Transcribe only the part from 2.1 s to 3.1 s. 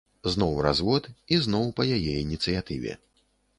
ініцыятыве.